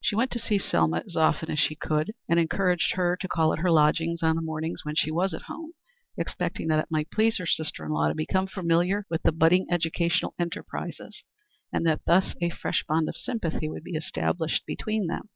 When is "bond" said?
12.88-13.08